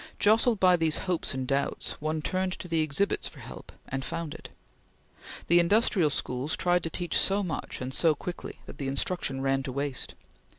Jostled 0.17 0.59
by 0.59 0.75
these 0.77 0.97
hopes 1.05 1.35
and 1.35 1.45
doubts, 1.45 1.91
one 2.01 2.23
turned 2.23 2.53
to 2.53 2.67
the 2.67 2.79
exhibits 2.81 3.27
for 3.27 3.37
help, 3.39 3.71
and 3.87 4.03
found 4.03 4.33
it. 4.33 4.49
The 5.45 5.59
industrial 5.59 6.09
schools 6.09 6.57
tried 6.57 6.81
to 6.81 6.89
teach 6.89 7.15
so 7.19 7.43
much 7.43 7.81
and 7.81 7.93
so 7.93 8.15
quickly 8.15 8.57
that 8.65 8.79
the 8.79 8.87
instruction 8.87 9.41
ran 9.41 9.61
to 9.61 9.71
waste. 9.71 10.15